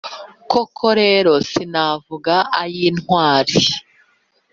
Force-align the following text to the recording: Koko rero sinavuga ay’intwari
Koko 0.51 0.85
rero 1.01 1.31
sinavuga 1.49 2.35
ay’intwari 2.61 3.57